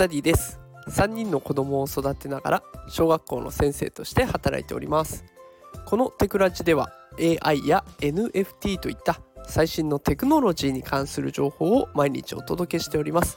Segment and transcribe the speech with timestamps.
[0.00, 0.58] ダディです。
[0.88, 5.26] 3人の子供を育てながら小学校の先生として働いております。
[5.84, 6.90] このテクラジでは
[7.42, 13.36] AI や NFT といった最新のテクノロジーに関する情報を毎日お届けしております。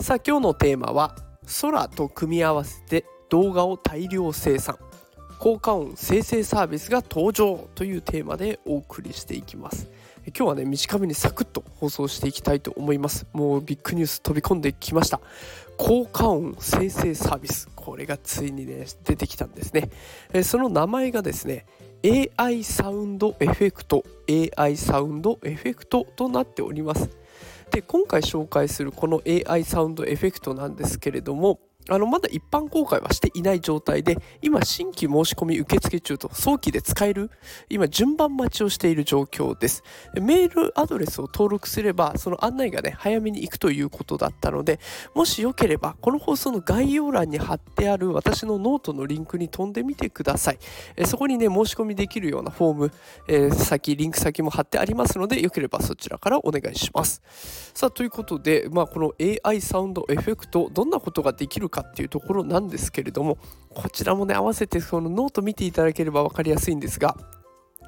[0.00, 1.14] さあ今日のテーマは
[1.60, 4.78] 空と組み合わせて動画を大量生産。
[5.38, 9.88] 効果音生成サービスが登場というテーマでお送りしていきます。
[10.36, 13.26] 今日はね短めにサクッと放送していきたいと思います。
[13.32, 15.20] もうビッグニュース飛び込んできました。
[15.76, 17.68] 効果音生成サービス。
[17.76, 19.90] これがついにね出てきたんですね。
[20.42, 21.66] その名前がですね
[22.36, 24.04] AI サウンドエフェクト。
[24.28, 27.08] AI サウンドエフェクトとなっております。
[27.70, 37.30] で今回紹介するこの AI サウンドエフェクトなんですけれどもあのまだ一般公開はしていない状態で今新規申し込み受付中と早期で使える
[37.68, 39.82] 今順番待ちをしている状況です。
[40.14, 44.80] メールアドレスを登録すればその案内がね早めに行くということだったので
[45.14, 50.58] もしよければこの放送の概要欄に貼ってある私のノートのリンクに飛んでみてください。
[50.96, 52.92] えそこにね申し込みできるようなフォーム、
[53.28, 57.22] えー、先リンク先も貼ってありますのでよければそちらからお願いします。
[57.74, 59.12] さあということでまあこの
[59.44, 63.38] AI サウンドエフェクトどんなことができるかかっていうところなんですけれども
[63.70, 67.16] こちらもね合わせてそのノート見ていただければ分かりやすいんですが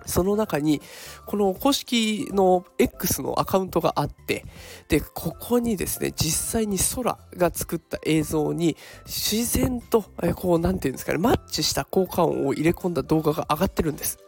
[0.07, 0.81] その中に
[1.27, 4.45] この公式の X のアカウントがあって
[4.89, 8.77] でここにですね実際に空が作った映像に
[9.07, 10.05] 自然と
[10.37, 14.19] こう何て言うんですかねマッチした効果音を入れ込んだ動画が上がってるんです。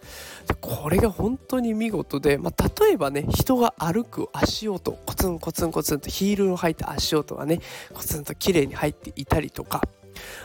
[0.47, 7.61] でこれが本当に見事で、まあ、例えばね人が歩く足音コツンコツンコツンとヒールの入った足音がね
[7.93, 9.83] コツンと綺麗に入っていたりとか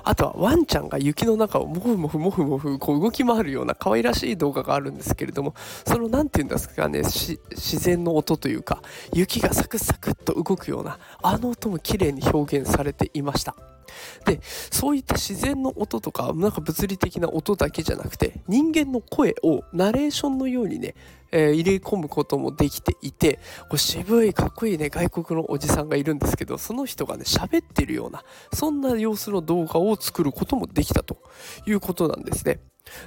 [0.04, 5.54] あとはワンちゃんが雪の中をモフモフモフモフこう動き回るような可愛らしい動画があるんですけれども
[5.86, 7.38] その何て言うんですかね自
[7.80, 8.82] 然の音というか
[9.14, 13.77] 雪がサクサクっと動くようなあの音も綺麗に表現されていました。
[14.26, 20.96] でそういった自然の音とかなんか物理的な音だけじゃなくて人間の声をナレーションのようにね、
[21.32, 28.24] えー、入れ込むこともできていてこう渋いかっこいいね外国のおじさんがいるんですけどその人がね喋ってるような
[28.54, 31.18] そんな様子の動画を作ることもできたと
[31.66, 32.60] いうことなんですね。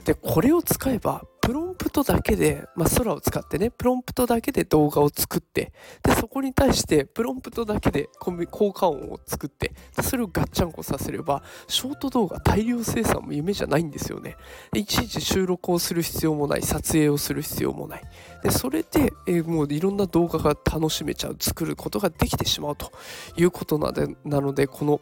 [0.04, 8.08] でこれを使えばプロンプトだけで、まあ、空を使ってねプロンプトだけで動画を作ってでそこに対してプロンプトだけで
[8.50, 14.36] 効果音を作ってそれをガッチャンコさせればショート動画大量生産も夢じゃないんですよね。
[14.74, 18.02] いちいち収録をする必要もない撮影をする必要もない。
[18.42, 22.92] でそれで、えー、もういろんな動画が楽しめちゃう作ることができてしまうと
[23.36, 23.92] いうことな
[24.40, 25.00] のでこの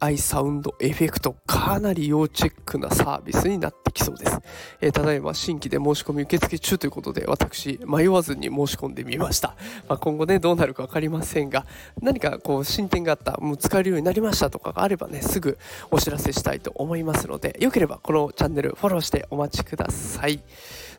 [0.00, 4.38] AI サウンドエフェクトかなり要チェックなサービスになってきそうです、
[4.80, 9.56] えー、ただいま新規で申し込み受付中ということで私迷わずに申し込んでみました、
[9.88, 11.66] まあ、今後ねどうなるか分かりませんが
[12.00, 15.58] 何かこう進展があったもう使えるようになりましたとかがあればねすぐ
[15.90, 20.42] お知らせしたいと思いますのでよければこのチャンネルフォローしてお待ちください。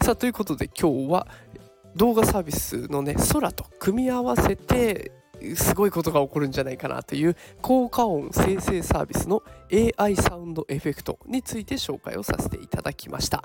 [0.01, 1.27] さあということで今日は
[1.95, 5.11] 動画サービスのね空と組み合わせて
[5.55, 9.43] すごいことが起こるんじゃないかなという効果音生成サービスの
[9.97, 13.43] AI サウンドエフェクトについて紹介をさせていただきました。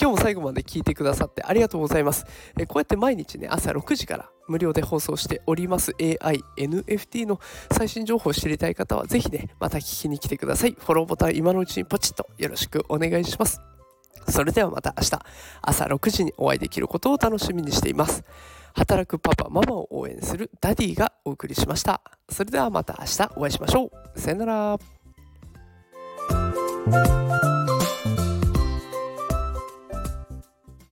[0.00, 2.26] 今日も最後まで聞いてくださってありがとうございます。
[2.58, 7.40] えこうやって毎日ね朝6時から無料で放送しております AI、NFT の
[7.72, 10.76] 最新情報を知りたい方はぜひねまた聞きに来てください。
[10.78, 13.60] フォローボタン今のうちにポチッとよろしくお願いします。
[14.28, 15.18] それではまた明日
[15.62, 18.24] 朝6時にお会いできることを楽しみにしています。
[18.76, 22.02] 働くパパママを応援するダディがお送りしました。
[22.28, 24.20] それではまた明日お会いしましょう。
[24.20, 24.78] さよなら。